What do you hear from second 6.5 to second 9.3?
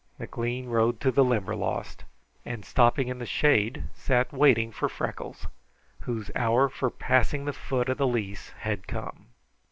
for passing the foot of the lease had come.